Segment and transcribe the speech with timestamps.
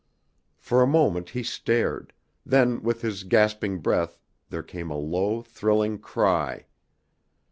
[0.57, 2.11] For a moment he stared,
[2.43, 4.17] then with his gasping breath
[4.49, 6.65] there came a low, thrilling cry.